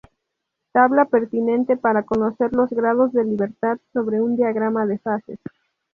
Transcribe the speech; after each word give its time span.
Tabla 0.71 1.05
pertinente 1.05 1.77
para 1.77 2.01
conocer 2.01 2.53
los 2.53 2.71
grados 2.71 3.13
de 3.13 3.23
libertad 3.23 3.77
sobre 3.93 4.19
un 4.19 4.35
diagrama 4.35 4.87
de 4.87 4.97
fases. 4.97 5.37